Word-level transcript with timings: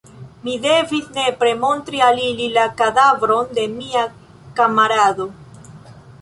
Mi 0.45 0.53
devis 0.61 1.09
nepre 1.17 1.51
montri 1.65 2.01
al 2.05 2.21
ili 2.29 2.47
la 2.55 2.63
kadavron 2.79 3.53
de 3.59 3.67
mia 3.75 4.07
kamarado. 4.63 5.29